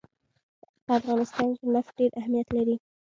په 0.85 0.91
افغانستان 0.99 1.47
کې 1.57 1.65
نفت 1.75 1.91
ډېر 1.97 2.11
اهمیت 2.21 2.47
لري. 2.57 2.75